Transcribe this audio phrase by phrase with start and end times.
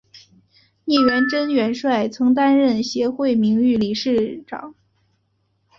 [0.85, 4.73] 聂荣臻元帅曾担任协会名誉理事长。